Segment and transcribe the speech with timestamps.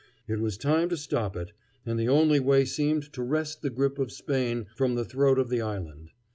[0.27, 1.51] It was time to stop it,
[1.85, 5.49] and the only way seemed to wrest the grip of Spain from the throat of
[5.49, 6.09] the island.